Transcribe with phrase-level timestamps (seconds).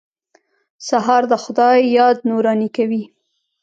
[0.87, 3.03] سهار د خدای یاد نوراني کوي.